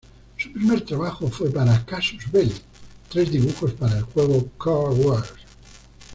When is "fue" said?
1.29-1.51